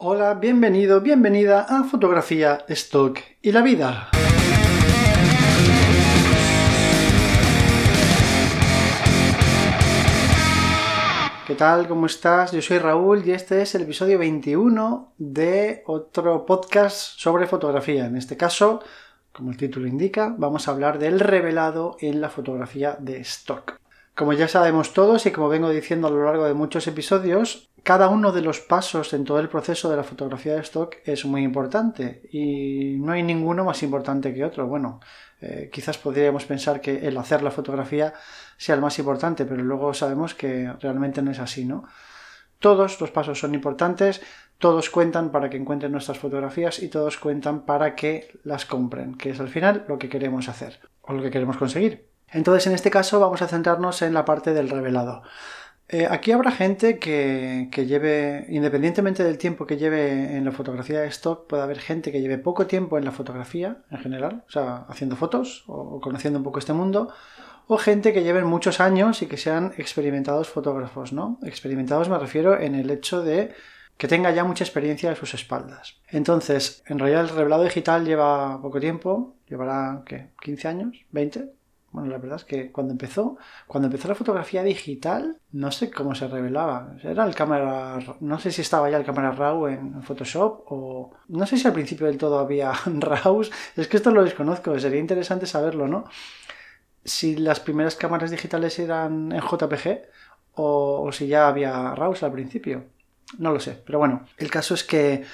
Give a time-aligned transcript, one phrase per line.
[0.00, 4.10] Hola, bienvenido, bienvenida a Fotografía, Stock y la Vida.
[11.44, 11.88] ¿Qué tal?
[11.88, 12.52] ¿Cómo estás?
[12.52, 18.06] Yo soy Raúl y este es el episodio 21 de otro podcast sobre fotografía.
[18.06, 18.80] En este caso,
[19.32, 23.80] como el título indica, vamos a hablar del revelado en la fotografía de stock.
[24.18, 28.08] Como ya sabemos todos y como vengo diciendo a lo largo de muchos episodios, cada
[28.08, 31.44] uno de los pasos en todo el proceso de la fotografía de stock es muy
[31.44, 34.66] importante y no hay ninguno más importante que otro.
[34.66, 34.98] Bueno,
[35.40, 38.12] eh, quizás podríamos pensar que el hacer la fotografía
[38.56, 41.84] sea el más importante, pero luego sabemos que realmente no es así, ¿no?
[42.58, 44.20] Todos los pasos son importantes,
[44.58, 49.30] todos cuentan para que encuentren nuestras fotografías y todos cuentan para que las compren, que
[49.30, 52.17] es al final lo que queremos hacer o lo que queremos conseguir.
[52.30, 55.22] Entonces, en este caso vamos a centrarnos en la parte del revelado.
[55.90, 61.08] Eh, aquí habrá gente que, lleve, independientemente del tiempo que lleve en la fotografía de
[61.08, 64.84] stock, puede haber gente que lleve poco tiempo en la fotografía en general, o sea,
[64.88, 67.10] haciendo fotos o, conociendo un poco este mundo,
[67.66, 71.38] o gente que lleven muchos años y que sean experimentados fotógrafos, ¿no?
[71.42, 73.54] Experimentados me refiero en el hecho de
[73.96, 75.96] que tenga ya mucha experiencia a sus espaldas.
[76.08, 80.30] Entonces, en realidad el revelado digital lleva poco tiempo, llevará, ¿qué?
[80.44, 81.04] ¿15 años?
[81.12, 81.50] ¿20?
[81.90, 86.14] Bueno, la verdad es que cuando empezó, cuando empezó la fotografía digital, no sé cómo
[86.14, 86.94] se revelaba.
[87.02, 91.46] Era el cámara, no sé si estaba ya el cámara RAW en Photoshop o no
[91.46, 93.50] sé si al principio del todo había RAWs.
[93.76, 96.04] Es que esto lo desconozco, sería interesante saberlo, ¿no?
[97.04, 100.02] Si las primeras cámaras digitales eran en JPG
[100.56, 102.84] o, o si ya había RAWs al principio.
[103.38, 105.24] No lo sé, pero bueno, el caso es que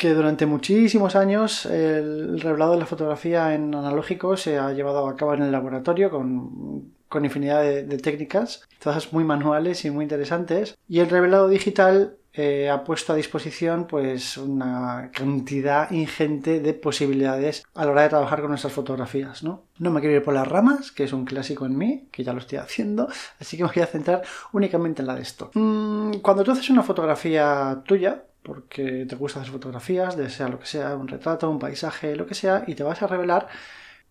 [0.00, 5.14] que durante muchísimos años el revelado de la fotografía en analógico se ha llevado a
[5.14, 10.78] cabo en el laboratorio con, infinidad de, técnicas, todas muy manuales y muy interesantes.
[10.88, 17.64] Y el revelado digital eh, ha puesto a disposición pues una cantidad ingente de posibilidades
[17.74, 19.42] a la hora de trabajar con nuestras fotografías.
[19.42, 19.64] ¿no?
[19.80, 22.32] no me quiero ir por las ramas, que es un clásico en mí, que ya
[22.32, 23.08] lo estoy haciendo,
[23.40, 24.22] así que me voy a centrar
[24.52, 25.50] únicamente en la de esto.
[25.54, 30.58] Mm, cuando tú haces una fotografía tuya, porque te gusta hacer fotografías, de sea lo
[30.58, 33.48] que sea, un retrato, un paisaje, lo que sea, y te vas a revelar,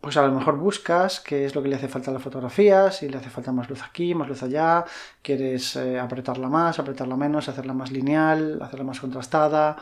[0.01, 2.91] pues a lo mejor buscas qué es lo que le hace falta a la fotografía,
[2.91, 4.85] si le hace falta más luz aquí, más luz allá,
[5.21, 9.77] quieres eh, apretarla más, apretarla menos, hacerla más lineal, hacerla más contrastada,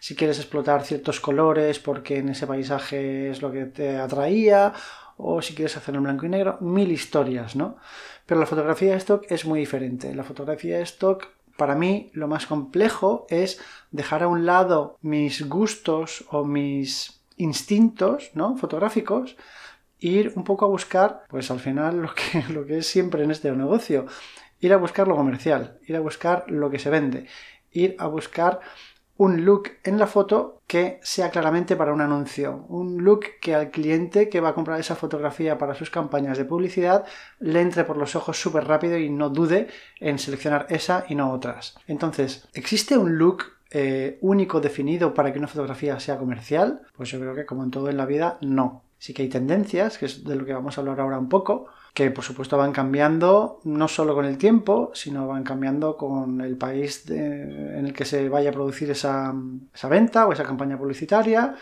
[0.00, 4.72] si quieres explotar ciertos colores porque en ese paisaje es lo que te atraía,
[5.16, 7.76] o si quieres hacerlo en blanco y negro, mil historias, ¿no?
[8.26, 10.12] Pero la fotografía de stock es muy diferente.
[10.14, 13.60] La fotografía de stock para mí lo más complejo es
[13.92, 18.56] dejar a un lado mis gustos o mis instintos ¿no?
[18.56, 19.36] fotográficos
[19.98, 23.30] ir un poco a buscar, pues al final lo que, lo que es siempre en
[23.30, 24.06] este negocio,
[24.60, 27.26] ir a buscar lo comercial, ir a buscar lo que se vende,
[27.70, 28.60] ir a buscar
[29.16, 33.70] un look en la foto que sea claramente para un anuncio, un look que al
[33.70, 37.04] cliente que va a comprar esa fotografía para sus campañas de publicidad
[37.38, 39.68] le entre por los ojos súper rápido y no dude
[40.00, 41.76] en seleccionar esa y no otras.
[41.86, 46.82] Entonces, ¿existe un look eh, único definido para que una fotografía sea comercial?
[46.94, 48.84] Pues yo creo que como en todo en la vida, no.
[48.98, 51.66] Sí que hay tendencias, que es de lo que vamos a hablar ahora un poco,
[51.94, 56.56] que por supuesto van cambiando no solo con el tiempo, sino van cambiando con el
[56.56, 59.34] país en el que se vaya a producir esa,
[59.88, 61.54] venta o esa campaña publicitaria,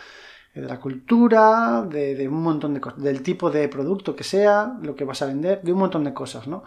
[0.54, 4.96] de la cultura, de, un montón de cosas, del tipo de producto que sea, lo
[4.96, 6.64] que vas a vender, de un montón de cosas, ¿no?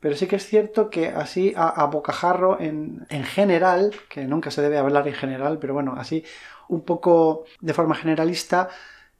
[0.00, 4.62] Pero sí que es cierto que así a, bocajarro en, en general, que nunca se
[4.62, 6.24] debe hablar en general, pero bueno, así
[6.68, 8.70] un poco de forma generalista,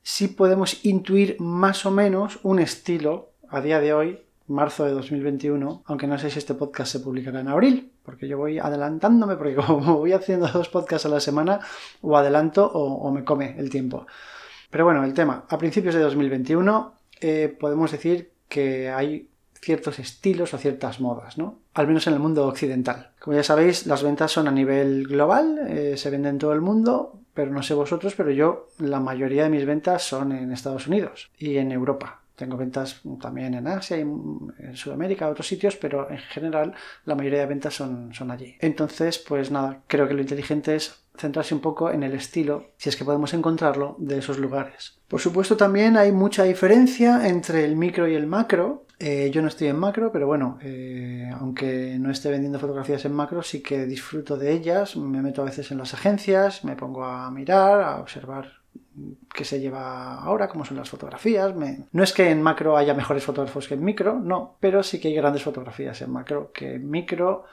[0.02, 5.82] sí podemos intuir más o menos un estilo a día de hoy, marzo de 2021,
[5.86, 9.54] aunque no sé si este podcast se publicará en abril, porque yo voy adelantándome, porque
[9.54, 11.60] como voy haciendo dos podcasts a la semana,
[12.00, 14.06] o adelanto o, me come el tiempo.
[14.70, 19.29] Pero bueno, el tema, a principios de 2021 eh, podemos decir que hay
[19.60, 21.58] ciertos estilos o ciertas modas, ¿no?
[21.74, 23.10] Al menos en el mundo occidental.
[23.20, 26.60] Como ya sabéis, las ventas son a nivel global, eh, se venden en todo el
[26.60, 30.86] mundo, pero no sé vosotros, pero yo la mayoría de mis ventas son en Estados
[30.86, 32.20] Unidos y en Europa.
[32.40, 36.72] Tengo ventas también en Asia y en Sudamérica, otros sitios, pero en general
[37.04, 38.56] la mayoría de ventas son, son allí.
[38.60, 42.88] Entonces, pues nada, creo que lo inteligente es centrarse un poco en el estilo, si
[42.88, 44.98] es que podemos encontrarlo, de esos lugares.
[45.06, 48.86] Por supuesto, también hay mucha diferencia entre el micro y el macro.
[49.02, 53.14] Eh, yo no estoy en macro, pero bueno, eh, aunque no esté vendiendo fotografías en
[53.14, 54.94] macro, sí que disfruto de ellas.
[54.94, 58.60] Me meto a veces en las agencias, me pongo a mirar, a observar
[59.32, 61.54] que se lleva ahora, como son las fotografías.
[61.92, 65.08] No es que en macro haya mejores fotógrafos que en micro, no, pero sí que
[65.08, 67.46] hay grandes fotografías en macro que en micro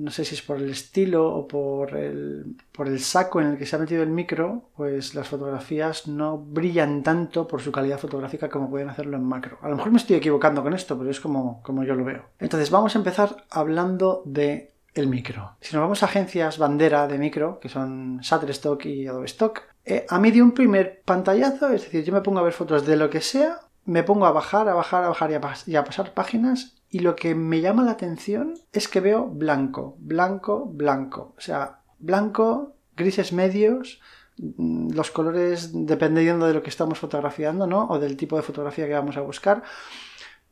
[0.00, 3.58] no sé si es por el estilo o por el, por el saco en el
[3.58, 7.98] que se ha metido el micro, pues las fotografías no brillan tanto por su calidad
[7.98, 9.58] fotográfica como pueden hacerlo en macro.
[9.62, 12.24] A lo mejor me estoy equivocando con esto, pero es como, como yo lo veo.
[12.38, 15.56] Entonces vamos a empezar hablando de el micro.
[15.60, 20.06] Si nos vamos a agencias bandera de micro, que son Shutterstock y Adobe Stock, eh,
[20.08, 22.96] a mí de un primer pantallazo, es decir, yo me pongo a ver fotos de
[22.96, 25.30] lo que sea, me pongo a bajar, a bajar, a bajar
[25.66, 29.96] y a, pasar páginas y lo que me llama la atención es que veo blanco,
[30.00, 31.34] blanco, blanco.
[31.38, 34.00] O sea, blanco, grises medios,
[34.38, 37.86] mm, los colores dependiendo de lo que estamos fotografiando, ¿no?
[37.88, 39.62] O del tipo de fotografía que vamos a buscar.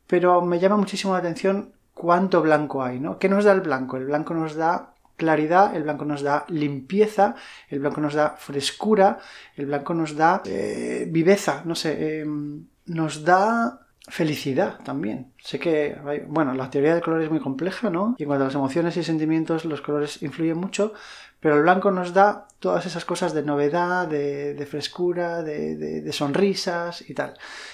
[0.07, 3.19] Pero me llama muchísimo la atención cuánto blanco hay, ¿no?
[3.19, 3.97] ¿Qué nos da el blanco?
[3.97, 7.35] El blanco nos da claridad, el blanco nos da limpieza,
[7.67, 9.19] el blanco nos da frescura,
[9.57, 15.31] el blanco nos da eh, viveza, no sé, em, nos da felicidad también.
[15.37, 15.97] Sé que,
[16.27, 18.15] bueno, la teoría del color es muy compleja, ¿no?
[18.17, 20.93] Y en cuanto a las emociones y sentimientos, los colores influyen mucho,
[21.39, 27.07] pero el blanco nos da todas esas cosas de novedad, de, frescura, de, de, sonrisas
[27.09, 27.33] y tal.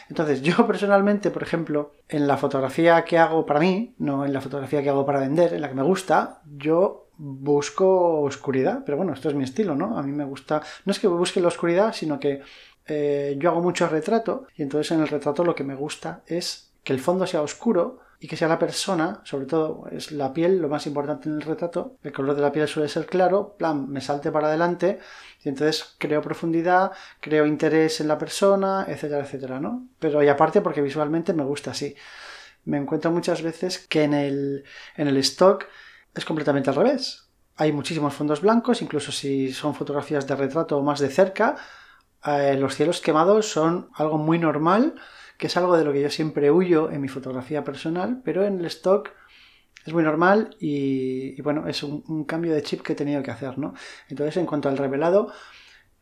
[0.10, 4.42] Entonces, yo personalmente, por ejemplo, en la fotografía que hago para mí, no en la
[4.42, 9.14] fotografía que hago para vender, en la que me gusta, yo busco oscuridad, pero bueno,
[9.14, 9.98] esto es mi estilo, ¿no?
[9.98, 12.42] A mí me gusta, no es que busque la oscuridad, sino que
[12.88, 16.72] eh, yo hago mucho retrato y entonces en el retrato lo que me gusta es
[16.84, 20.60] que el fondo sea oscuro y que sea la persona, sobre todo es la piel
[20.60, 23.90] lo más importante en el retrato, el color de la piel suele ser claro, plan,
[23.90, 25.00] me salte para adelante
[25.44, 29.88] y entonces creo profundidad, creo interés en la persona, etcétera, etcétera, ¿no?
[30.00, 31.96] Pero y aparte porque visualmente me gusta así.
[32.64, 34.64] Me encuentro muchas veces que en el,
[34.96, 35.66] en el stock
[36.16, 37.28] es completamente al revés.
[37.58, 41.56] Hay muchísimos fondos blancos, incluso si son fotografías de retrato o más de cerca,
[42.26, 44.96] eh, los cielos quemados son algo muy normal,
[45.38, 48.60] que es algo de lo que yo siempre huyo en mi fotografía personal, pero en
[48.60, 49.10] el stock
[49.86, 53.58] es muy normal y, bueno, es un, cambio de chip que he tenido que hacer,
[53.58, 53.76] ¿no?
[54.10, 55.32] Entonces, en cuanto al revelado,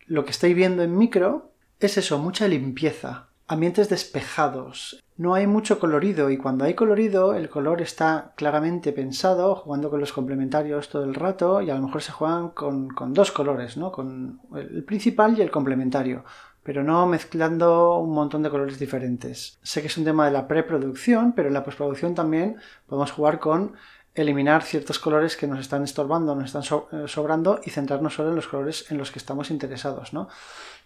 [0.05, 5.79] lo que estoy viendo en micro es eso, mucha limpieza, ambientes despejados, no hay mucho
[5.79, 11.03] colorido y cuando hay colorido el color está claramente pensado, jugando con los complementarios todo
[11.03, 13.91] el rato y a lo mejor se juegan con, dos colores, ¿no?
[13.91, 16.23] Con el principal y el complementario,
[16.63, 19.59] pero no mezclando un montón de colores diferentes.
[19.61, 22.57] Sé que es un tema de la preproducción, pero en la postproducción también
[22.88, 23.73] podemos jugar con
[24.15, 28.36] eliminar ciertos colores que nos están estorbando, nos están eh, sobrando y centrarnos solo en
[28.36, 30.30] los colores en los que estamos interesados, ¿no?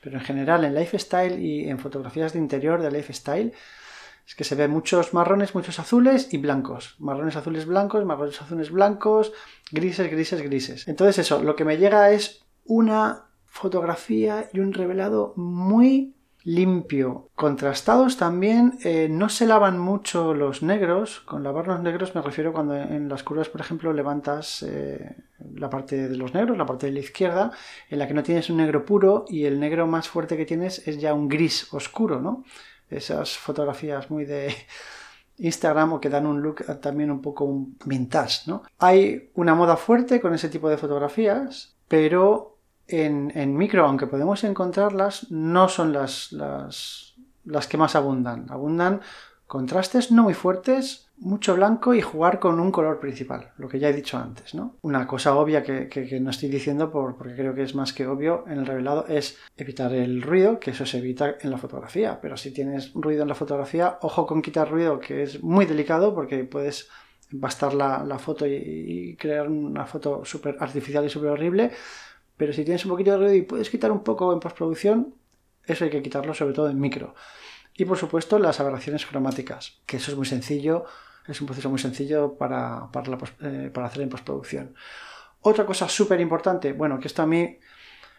[0.02, 3.54] Pero en general en lifestyle y en fotografías de interior de lifestyle
[4.26, 6.96] es que se ven muchos marrones, muchos azules y blancos.
[7.00, 9.32] Marrones, azules, blancos, marrones, azules, blancos,
[9.72, 10.88] grises, grises, grises.
[10.88, 16.17] Entonces eso, lo que me llega es una fotografía y un revelado muy
[16.48, 17.30] limpio.
[17.36, 21.20] Contrastados también, eh, no se lavan mucho los negros.
[21.20, 25.18] Con lavar los negros me refiero cuando en las curvas, por ejemplo, levantas eh,
[25.56, 27.52] la parte de los negros, la parte de la izquierda,
[27.90, 30.88] en la que no tienes un negro puro y el negro más fuerte que tienes
[30.88, 32.46] es ya un gris oscuro, ¿no?
[32.90, 34.56] esas fotografías muy de
[35.38, 38.64] Instagram o que dan un look también un poco vintage, ¿no?
[38.80, 42.57] Hay una moda fuerte con ese tipo de fotografías, pero
[42.88, 48.46] en, micro, aunque podemos encontrarlas, no son las, las, las que más abundan.
[48.50, 49.02] Abundan
[49.48, 53.90] contrastes no muy fuertes, mucho blanco y jugar con un color principal, lo que ya
[53.90, 54.76] he dicho antes, ¿no?
[54.82, 58.44] Una cosa obvia que, no estoy diciendo por, porque creo que es más que obvio
[58.48, 62.38] en el revelado es evitar el ruido, que eso se evita en la fotografía, pero
[62.38, 66.44] si tienes ruido en la fotografía, ojo con quitar ruido, que es muy delicado porque
[66.44, 66.90] puedes
[67.32, 71.72] bastar la, foto y, crear una foto súper artificial y súper horrible,
[72.38, 75.16] pero si tienes un poquito de ruido y puedes quitar un poco en postproducción,
[75.66, 77.16] eso hay que quitarlo sobre todo en micro.
[77.76, 80.86] Y por supuesto las aberraciones cromáticas, que eso es muy sencillo,
[81.28, 82.90] es un proceso muy sencillo para,
[83.42, 84.76] eh, para, hacer en postproducción.
[85.42, 87.60] Otra cosa súper importante, bueno, que esto a mí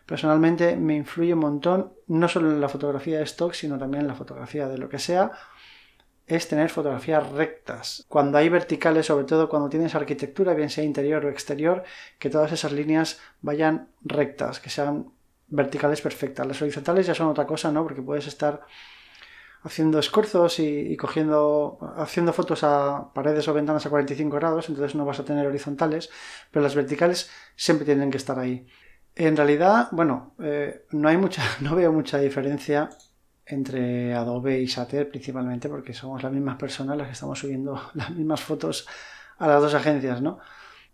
[0.06, 4.08] personalmente me influye un montón, no solo en la fotografía de stock, sino también en
[4.08, 5.32] la fotografía de lo que sea,
[6.28, 8.04] es tener fotografías rectas.
[8.08, 11.84] Cuando hay verticales, sobre todo cuando tienes arquitectura, bien sea interior o exterior,
[12.18, 15.10] que todas esas líneas vayan rectas, que sean
[15.48, 16.46] verticales perfectas.
[16.46, 17.82] Las horizontales ya son otra cosa, ¿no?
[17.82, 18.60] Porque puedes estar
[19.62, 25.04] haciendo escorzos y, cogiendo, haciendo fotos a paredes o ventanas a 45 grados, entonces no
[25.04, 26.10] vas a tener horizontales,
[26.50, 28.66] pero las verticales siempre tienen que estar ahí.
[29.16, 32.90] En realidad, bueno, eh, no hay mucha, no veo mucha diferencia
[33.48, 38.10] entre Adobe y Shutter principalmente porque somos las mismas personas las que estamos subiendo las
[38.10, 38.86] mismas fotos
[39.38, 40.38] a las dos agencias, ¿no?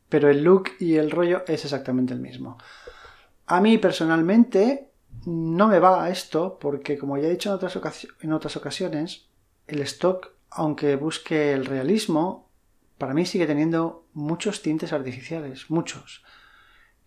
[0.08, 2.58] Pero el look y el rollo es exactamente el mismo.
[3.46, 4.90] A mí personalmente
[5.26, 9.28] no me va a esto porque, como ya he dicho en otras, ocasiones,
[9.66, 12.50] el stock, aunque busque el realismo,
[12.98, 16.24] para mí sigue teniendo muchos tintes artificiales, muchos.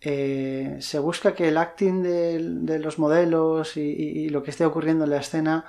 [0.00, 5.10] Eh, se busca que el acting de, los modelos y, lo que esté ocurriendo en
[5.10, 5.64] la escena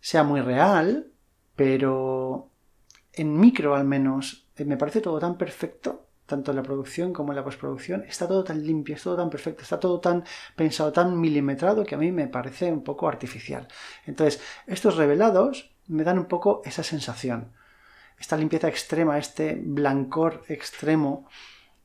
[0.00, 1.08] sea muy real,
[1.56, 2.50] pero
[3.12, 7.32] en micro al menos eh, me parece todo tan perfecto, tanto en la producción como
[7.32, 10.24] en la postproducción, está todo tan limpio, es todo tan perfecto, está todo tan
[10.56, 13.68] pensado, tan milimetrado que a mí me parece un poco artificial.
[14.06, 17.52] Entonces, estos revelados me dan un poco esa sensación,
[18.18, 21.28] esta limpieza extrema, este blancor extremo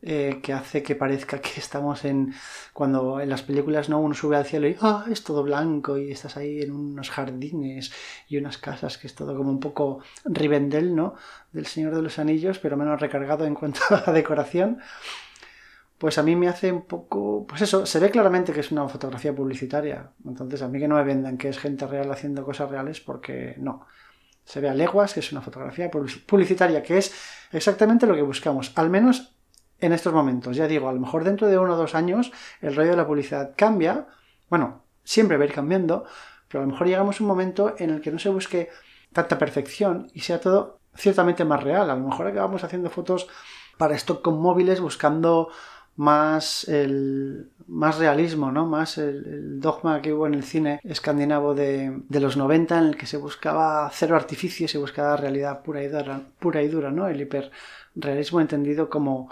[0.01, 2.33] eh, que hace que parezca que estamos en
[2.71, 6.09] cuando en las películas no uno sube al cielo y ah es todo blanco y
[6.09, 7.91] estás ahí en unos jardines
[8.29, 11.15] y unas casas que es todo como un poco Rivendell no
[11.51, 14.79] del Señor de los Anillos pero menos recargado en cuanto a la decoración.
[15.97, 18.87] Pues a mí me hace un poco pues eso se ve claramente que es una
[18.87, 20.11] fotografía publicitaria.
[20.25, 23.55] Entonces a mí que no me vendan que es gente real haciendo cosas reales porque
[23.57, 23.85] no.
[24.45, 27.13] Se ve a leguas que es una fotografía publicitaria que es
[27.51, 28.71] exactamente lo que buscamos.
[28.75, 29.35] Al menos
[29.81, 30.55] en estos momentos.
[30.55, 32.31] Ya digo, a lo mejor dentro de uno o dos años
[32.61, 34.07] el rollo de la publicidad cambia.
[34.49, 36.05] Bueno, siempre va a ir cambiando,
[36.47, 38.69] pero a lo mejor llegamos a un momento en el que no se busque
[39.13, 41.89] tanta perfección y sea todo ciertamente más real.
[41.89, 43.27] A lo mejor acabamos haciendo fotos
[43.77, 45.49] para stock con móviles buscando
[45.95, 48.65] más el más realismo, ¿no?
[48.65, 52.97] Más el, dogma que hubo en el cine escandinavo de, de, los 90 en el
[52.97, 57.07] que se buscaba cero artificio, se buscaba realidad pura y dura, pura y dura, ¿no?
[57.09, 59.29] El hiperrealismo entendido como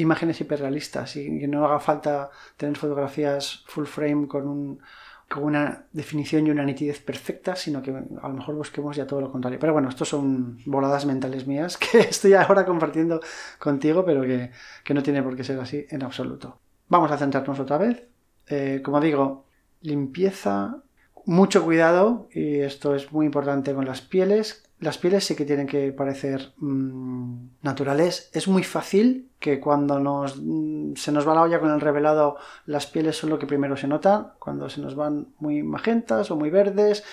[0.00, 4.80] imágenes hiperrealistas y que no haga falta tener fotografías full frame con, un,
[5.28, 9.20] con una definición y una nitidez perfecta, sino que a lo mejor busquemos ya todo
[9.20, 9.58] lo contrario.
[9.58, 13.20] Pero bueno, estos son voladas mentales mías que estoy ahora compartiendo
[13.58, 14.50] contigo, pero que,
[14.94, 16.58] no tiene por qué ser así en absoluto.
[16.88, 18.04] Vamos a centrarnos otra vez.
[18.46, 19.44] Eh, como digo,
[19.82, 20.82] limpieza,
[21.26, 25.66] mucho cuidado, y esto es muy importante con las pieles, las pieles sí que tienen
[25.66, 28.30] que parecer mm, naturales.
[28.32, 32.36] Es muy fácil que cuando nos, mm, se nos va la olla con el revelado,
[32.66, 34.34] las pieles son lo que primero se nota.
[34.38, 37.04] Cuando se nos van muy magentas o muy verdes,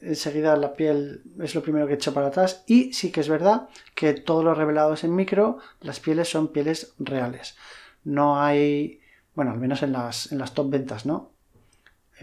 [0.00, 2.64] enseguida la piel es lo primero que echa para atrás.
[2.66, 6.94] Y sí que es verdad que todos los revelados en micro, las pieles son pieles
[6.98, 7.56] reales.
[8.04, 9.00] No hay,
[9.34, 11.31] bueno, al menos en las, en las top ventas, ¿no?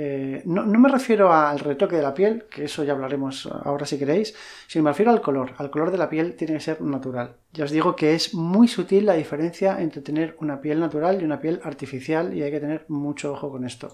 [0.02, 4.00] Eh, no, me refiero al retoque de la piel, que eso ya hablaremos ahora si
[4.00, 4.34] queréis,
[4.66, 5.52] sino me refiero al color.
[5.58, 7.36] Al color de la piel tiene que ser natural.
[7.52, 11.26] Ya os digo que es muy sutil la diferencia entre tener una piel natural y
[11.26, 13.94] una piel artificial y hay que tener mucho ojo con esto.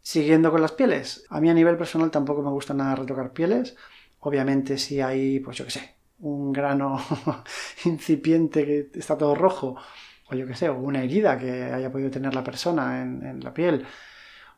[0.00, 1.26] Siguiendo con las pieles.
[1.28, 3.76] A mí a nivel personal tampoco me gusta nada retocar pieles.
[4.20, 6.98] Obviamente si hay, pues yo qué sé, un grano
[7.84, 9.76] incipiente que está todo rojo,
[10.30, 13.52] o yo qué sé, o una herida que haya podido tener la persona en la
[13.52, 13.84] piel,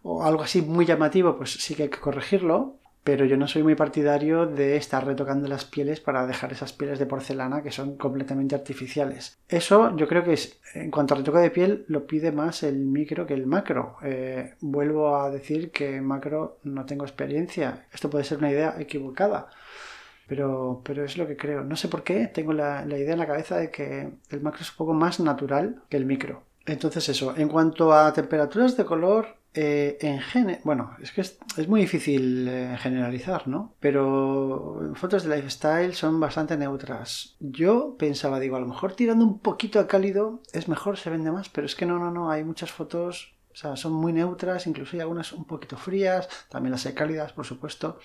[0.04, 3.62] o algo así muy llamativo, pues sí que hay que corregirlo, pero yo no soy
[3.62, 7.96] muy partidario de estar retocando las pieles para dejar esas pieles de porcelana que son
[7.96, 9.38] completamente artificiales.
[9.49, 12.76] Eso yo creo que es, en cuanto a retoque de piel, lo pide más el
[12.76, 13.96] micro que el macro.
[14.02, 17.87] Eh, vuelvo a decir que macro no tengo experiencia.
[17.92, 19.49] Esto puede ser una idea equivocada.
[20.26, 21.62] Pero, pero es lo que creo.
[21.62, 24.62] No sé por qué tengo la, la idea en la cabeza de que el macro
[24.62, 26.42] es un poco más natural que el micro.
[26.64, 30.20] Entonces eso, en cuanto a temperaturas de color, eh, en
[30.64, 33.75] bueno, es que es, muy difícil eh, generalizar, ¿no?
[33.78, 37.37] Pero fotos de lifestyle son bastante neutras.
[37.38, 41.30] Yo pensaba, digo, a lo mejor tirando un poquito a cálido es mejor, se vende
[41.30, 44.66] más, pero es que no, no, no, hay muchas fotos, o sea, son muy neutras,
[44.66, 48.00] incluso hay algunas un poquito frías, también las hay cálidas, por supuesto.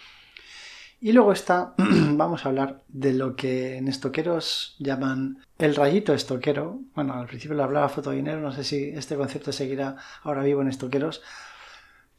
[1.01, 6.81] Y luego está, vamos a hablar de lo que en estoqueros llaman el rayito estoquero.
[6.93, 10.67] Bueno, al principio le hablaba fotodinero, no sé si este concepto seguirá ahora vivo en
[10.67, 11.21] estoqueros.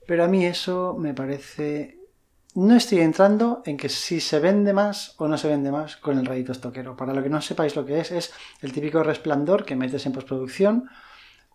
[0.06, 1.98] Pero a mí eso me parece...
[2.54, 6.18] No estoy entrando en que si se vende más o no se vende más con
[6.18, 6.96] el rayito estoquero.
[6.96, 10.12] Para lo que no sepáis lo que es, es el típico resplandor que metes en
[10.12, 10.88] postproducción.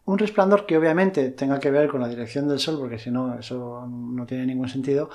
[0.05, 3.37] Un resplandor que obviamente tenga que ver con la dirección del sol, porque si no,
[3.37, 5.09] eso no tiene ningún sentido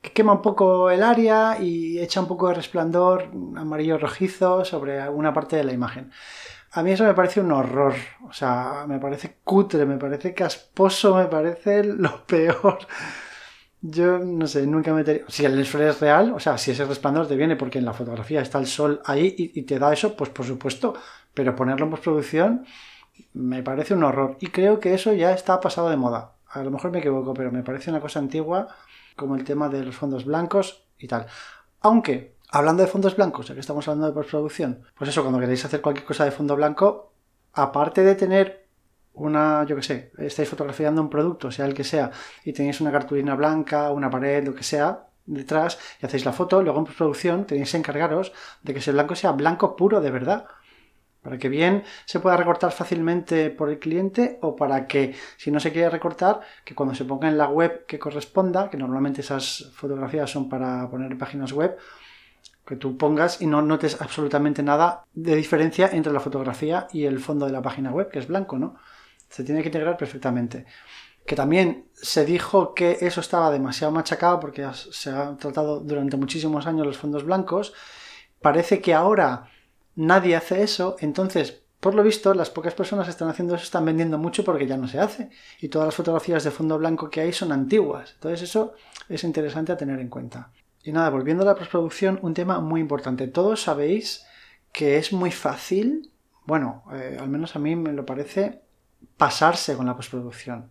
[0.00, 5.00] que quema un poco el área y echa un poco de resplandor amarillo rojizo sobre
[5.00, 6.10] alguna parte de la imagen.
[6.72, 7.94] A mí eso me parece un horror,
[8.28, 12.78] o sea, me parece cutre, me parece casposo, me parece lo peor.
[13.82, 15.24] Yo no sé, nunca me metería.
[15.28, 17.94] Si el sol es real, o sea, si ese resplandor te viene porque en la
[17.94, 20.94] fotografía está el sol ahí y, te da eso, pues por supuesto.
[21.34, 22.66] Pero ponerlo en postproducción
[23.34, 24.36] me parece un horror.
[24.40, 26.34] Y creo que eso ya está pasado de moda.
[26.50, 28.68] A lo mejor me equivoco, pero me parece una cosa antigua
[29.20, 31.26] como el tema de los fondos blancos y tal.
[31.80, 35.62] Aunque, hablando de fondos blancos, ya que estamos hablando de postproducción, pues eso, cuando queréis
[35.64, 37.12] hacer cualquier cosa de fondo blanco,
[37.52, 38.66] aparte de tener
[39.12, 42.10] una, yo que sé, estáis fotografiando un producto, sea el que sea,
[42.44, 46.62] y tenéis una cartulina blanca, una pared, lo que sea, detrás y hacéis la foto,
[46.62, 50.46] luego en postproducción tenéis que encargaros de que ese blanco sea blanco puro de verdad.
[51.22, 55.60] Para que bien se pueda recortar fácilmente por el cliente o para que, si no
[55.60, 59.70] se quiere recortar, que cuando se ponga en la web que corresponda, que normalmente esas
[59.74, 61.76] fotografías son para poner en páginas web,
[62.64, 67.18] que tú pongas y no notes absolutamente nada de diferencia entre la fotografía y el
[67.18, 68.76] fondo de la página web, que es blanco, ¿no?
[69.28, 70.66] Se tiene que integrar perfectamente.
[71.26, 76.66] Que también se dijo que eso estaba demasiado machacado porque se han tratado durante muchísimos
[76.66, 77.74] años los fondos blancos.
[78.40, 79.50] Parece que ahora
[79.96, 83.84] nadie hace eso, entonces, por lo visto, las pocas personas que están haciendo eso están
[83.84, 85.30] vendiendo mucho porque ya no se hace.
[85.60, 88.12] Y todas las fotografías de fondo blanco que hay son antiguas.
[88.14, 88.74] Entonces, eso
[89.08, 90.50] es interesante a tener en cuenta.
[90.82, 93.28] Y nada, volviendo a la postproducción, un tema muy importante.
[93.28, 94.26] Todos sabéis
[94.72, 96.10] que es muy fácil,
[96.44, 98.62] bueno, eh, al menos a mí me lo parece,
[99.16, 100.70] pasarse con la postproducción.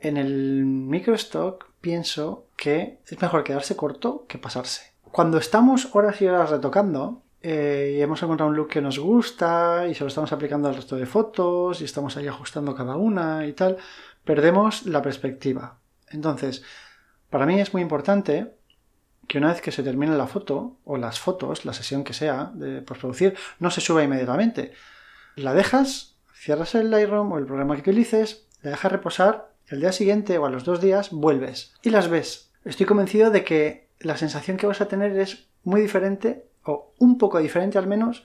[0.00, 4.92] En el microstock pienso que es mejor quedarse corto que pasarse.
[5.02, 9.86] Cuando estamos horas y horas retocando, eh, y hemos encontrado un look que nos gusta
[9.88, 13.46] y se lo estamos aplicando al resto de fotos y estamos ahí ajustando cada una
[13.46, 13.76] y tal,
[14.24, 15.78] perdemos la perspectiva.
[16.10, 16.62] Entonces,
[17.30, 18.54] para mí es muy importante
[19.28, 22.50] que una vez que se termine la foto o las fotos, la sesión que sea
[22.54, 24.72] de postproducir, no se suba inmediatamente.
[25.36, 29.92] La dejas, cierras el Lightroom o el programa que utilices, la dejas reposar, el día
[29.92, 32.52] siguiente o a los dos días vuelves y las ves.
[32.64, 37.18] Estoy convencido de que la sensación que vas a tener es muy diferente o un
[37.18, 38.24] poco diferente al menos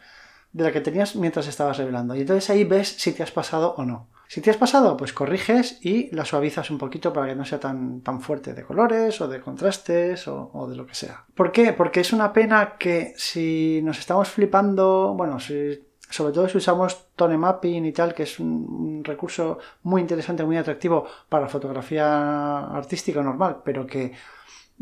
[0.51, 2.15] de la que tenías mientras estabas revelando.
[2.15, 4.07] Y entonces ahí ves si te has pasado o no.
[4.27, 7.59] Si te has pasado, pues corriges y la suavizas un poquito para que no sea
[7.59, 11.25] tan, tan fuerte de colores o de contrastes o, de lo que sea.
[11.35, 11.73] ¿Por qué?
[11.73, 17.37] Porque es una pena que si nos estamos flipando, bueno, sobre todo si usamos tone
[17.37, 23.57] mapping y tal, que es un, recurso muy interesante, muy atractivo para fotografía artística normal,
[23.63, 24.13] pero que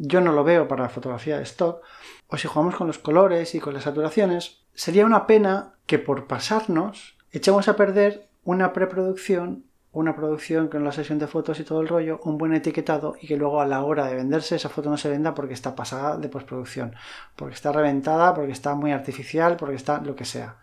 [0.03, 1.81] yo no lo veo para fotografía de stock,
[2.27, 6.25] o si jugamos con los colores y con las saturaciones, sería una pena que por
[6.25, 11.81] pasarnos echemos a perder una preproducción, una producción con la sesión de fotos y todo
[11.81, 14.89] el rollo, un buen etiquetado y que luego a la hora de venderse esa foto
[14.89, 16.95] no se venda porque está pasada de postproducción,
[17.35, 20.57] porque está reventada, porque está muy artificial, porque está lo que sea.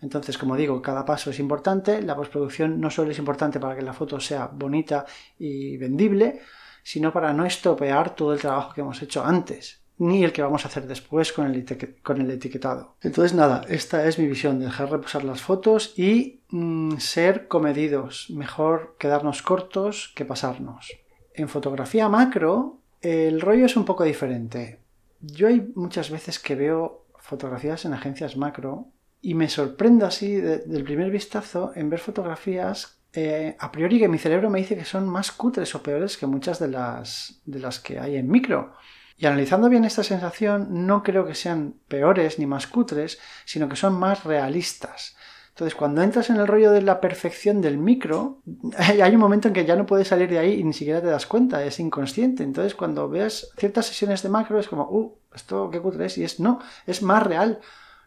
[0.00, 3.82] Entonces, como digo, cada paso es importante, la postproducción no solo es importante para que
[3.82, 5.04] la foto sea bonita
[5.38, 6.40] y vendible,
[6.82, 10.64] sino para no estropear todo el trabajo que hemos hecho antes ni el que vamos
[10.64, 12.96] a hacer después con el, con el etiquetado.
[13.02, 18.96] Entonces nada, esta es mi visión, dejar reposar las fotos y mm, ser comedidos, mejor
[18.98, 20.90] quedarnos cortos que pasarnos.
[21.34, 24.80] En fotografía macro el rollo es un poco diferente.
[25.20, 28.88] Yo hay muchas veces que veo fotografías en agencias macro
[29.20, 34.18] y me sorprendo así del primer vistazo en ver fotografías eh, a priori que mi
[34.18, 37.80] cerebro me dice que son más cutres o peores que muchas de las, de las
[37.80, 38.74] que hay en micro.
[39.16, 43.76] Y analizando bien esta sensación, no creo que sean peores ni más cutres, sino que
[43.76, 45.16] son más realistas.
[45.50, 48.40] Entonces, cuando entras en el rollo de la perfección del micro,
[48.78, 51.08] hay un momento en que ya no puedes salir de ahí y ni siquiera te
[51.08, 52.44] das cuenta, es inconsciente.
[52.44, 56.24] Entonces, cuando veas ciertas sesiones de macro, es como, uh, esto qué cutre es, y
[56.24, 57.60] es no, es más real.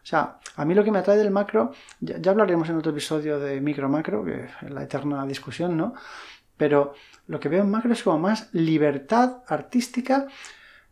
[0.04, 3.40] O sea, a mí lo que me atrae del macro, ya, hablaremos en otro episodio
[3.40, 5.94] de micro-macro, que la eterna discusión, ¿no?
[6.56, 6.94] Pero
[7.26, 10.28] lo que veo en macro es como más libertad artística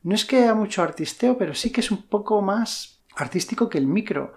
[0.02, 3.78] no es que haya mucho artisteo, pero sí que es un poco más artístico que
[3.78, 4.34] el micro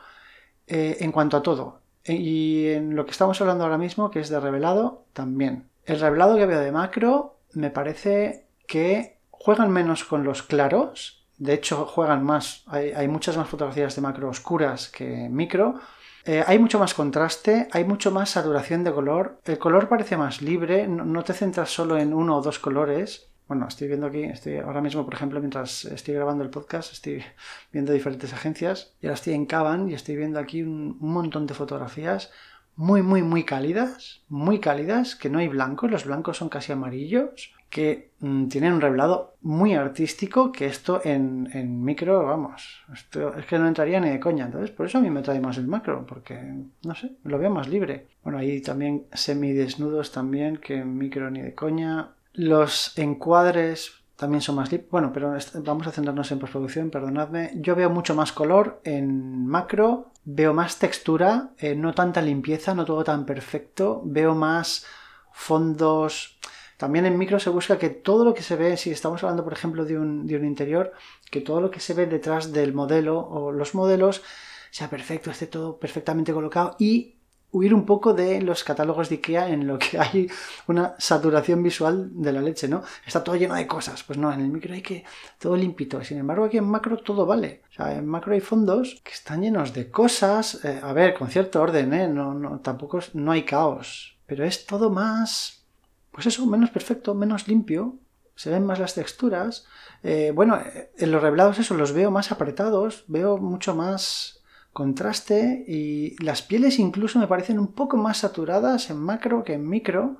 [0.67, 1.81] eh, en cuanto a todo.
[2.03, 5.69] Y en lo que estamos hablando ahora mismo, que es de revelado, también.
[5.85, 11.24] El revelado que veo de macro me parece que juegan menos con los claros.
[11.37, 12.63] De hecho, juegan más.
[12.67, 15.79] Hay, muchas más fotografías de macro oscuras que micro.
[16.25, 19.39] Eh, hay mucho más contraste, hay mucho más saturación de color.
[19.45, 23.29] El color parece más libre, no te centras solo en uno o dos colores.
[23.47, 27.23] Bueno, estoy viendo aquí, estoy ahora mismo, por ejemplo, mientras estoy grabando el podcast, estoy
[27.71, 31.53] viendo diferentes agencias y ahora estoy en Caban y estoy viendo aquí un, montón de
[31.53, 32.31] fotografías
[32.75, 37.53] muy, muy, muy cálidas, muy cálidas, que no hay blancos, los blancos son casi amarillos,
[37.69, 43.45] que mm, tienen un revelado muy artístico, que esto en, en micro, vamos, esto es
[43.45, 44.45] que no entraría ni de coña.
[44.45, 46.39] Entonces, por eso a mí me trae más el macro, porque,
[46.83, 48.07] no sé, lo veo más libre.
[48.23, 52.09] Bueno, hay también semidesnudos también, que en micro ni de coña.
[52.33, 57.51] Los encuadres también son más Bueno, pero vamos a centrarnos en postproducción, perdonadme.
[57.55, 62.83] Yo veo mucho más color en macro, veo más textura, eh, no tanta limpieza, no
[62.85, 64.85] todo tan perfecto, veo más
[65.31, 66.37] fondos.
[66.77, 69.53] También en micro se busca que todo lo que se ve, si estamos hablando por
[69.53, 70.91] ejemplo de un, de un interior,
[71.31, 74.23] que todo lo que se ve detrás del modelo o los modelos
[74.71, 77.15] sea perfecto, esté todo perfectamente colocado y
[77.51, 80.29] huir un poco de los catálogos de IKEA en lo que hay
[80.67, 82.83] una saturación visual de la leche, ¿no?
[83.05, 84.03] Está todo lleno de cosas.
[84.03, 85.05] Pues no, en el micro hay que
[85.39, 86.03] todo limpito.
[86.03, 87.61] Sin embargo, aquí en macro todo vale.
[87.77, 90.63] En macro hay fondos que están llenos de cosas.
[90.63, 92.07] Eh, a ver, con cierto orden, ¿eh?
[92.07, 94.17] No, no, tampoco no hay caos.
[94.25, 95.65] Pero es todo más,
[96.11, 97.97] pues eso, menos perfecto, menos limpio.
[98.35, 99.65] Se ven más las texturas.
[100.03, 105.63] Eh, bueno, eh, en los revelados eso los veo más apretados, veo mucho más contraste
[105.67, 110.17] y las pieles incluso me parecen un poco más saturadas en macro que en micro.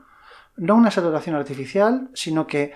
[0.57, 2.73] No una saturación artificial, sino que,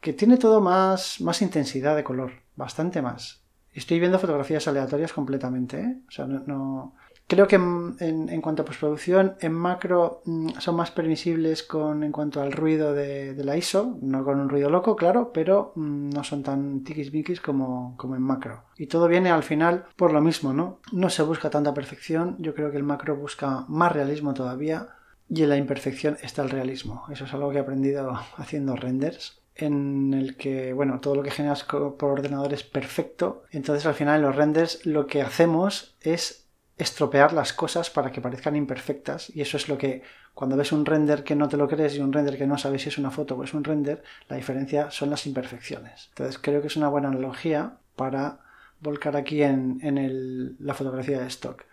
[0.00, 3.41] que tiene todo más, más intensidad de color, bastante más.
[3.72, 5.96] Estoy viendo fotografías aleatorias completamente, ¿eh?
[6.06, 6.94] O sea, no,
[7.32, 12.42] Creo que en, cuanto a postproducción, en macro mm, son más permisibles con, en cuanto
[12.42, 16.42] al ruido de, la ISO, no con un ruido loco, claro, pero mm, no son
[16.42, 18.64] tan tiquismiquis como, como en macro.
[18.76, 20.80] Y todo viene al final por lo mismo, ¿no?
[20.92, 24.90] No se busca tanta perfección, yo creo que el macro busca más realismo todavía
[25.30, 27.06] y en la imperfección está el realismo.
[27.10, 31.30] Eso es algo que he aprendido haciendo renders en el que, bueno, todo lo que
[31.30, 33.44] generas por ordenador es perfecto.
[33.50, 36.46] Entonces al final en los renders lo que hacemos es
[36.78, 40.02] estropear las cosas para que parezcan imperfectas y eso es lo que
[40.34, 42.82] cuando ves un render que no te lo crees y un render que no sabes
[42.82, 46.08] si es una foto o es un render, la diferencia son las imperfecciones.
[46.08, 48.38] Entonces creo que es una buena analogía para
[48.80, 51.64] volcar aquí en, la fotografía de stock.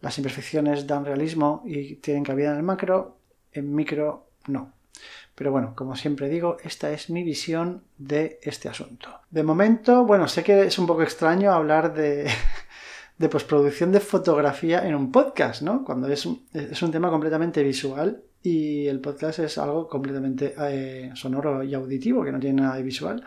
[0.00, 3.18] Las imperfecciones dan realismo y tienen cabida en el macro,
[3.52, 4.72] en micro no.
[5.34, 9.08] Pero bueno, como siempre digo, esta es mi visión de este asunto.
[9.30, 12.28] De momento, bueno, sé que es un poco extraño hablar de,
[13.18, 15.84] de postproducción de fotografía en un podcast, ¿no?
[15.84, 21.12] Cuando es un, es un tema completamente visual y el podcast es algo completamente eh,
[21.14, 23.24] sonoro y auditivo, que no tiene nada de visual.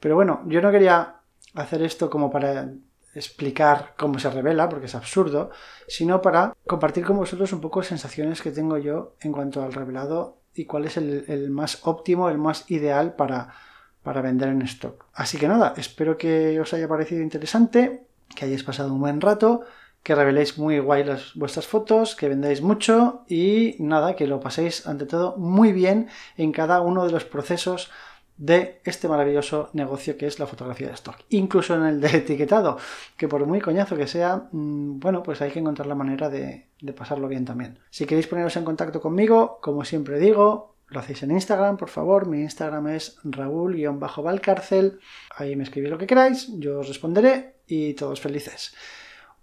[0.00, 1.16] Pero bueno, yo no quería
[1.54, 2.70] hacer esto como para
[3.14, 5.50] explicar cómo se revela, porque es absurdo,
[5.86, 10.38] sino para compartir con vosotros un poco sensaciones que tengo yo en cuanto al revelado
[10.58, 13.54] y cuál es el, más óptimo, el más ideal para,
[14.02, 15.06] para vender en stock.
[15.14, 19.62] Así que nada, espero que os haya parecido interesante que hayáis pasado un buen rato,
[20.02, 24.86] que reveléis muy guay las, vuestras fotos, que vendáis mucho y nada, que lo paséis
[24.86, 27.90] ante todo muy bien en cada uno de los procesos
[28.38, 31.16] de este maravilloso negocio que es la fotografía de stock.
[31.28, 32.78] Incluso en el de etiquetado,
[33.16, 36.66] que por muy coñazo que sea, mm, bueno, pues hay que encontrar la manera de,
[36.80, 37.78] de pasarlo bien también.
[37.90, 42.26] Si queréis poneros en contacto conmigo, como siempre digo, lo hacéis en Instagram, por favor.
[42.26, 45.00] Mi Instagram es raúl-valcárcel.
[45.36, 48.74] Ahí me escribís lo que queráis, yo os responderé y todos felices.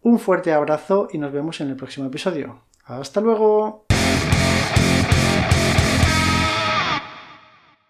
[0.02, 2.62] Un fuerte abrazo y nos vemos en el próximo episodio.
[2.86, 3.85] Hasta luego.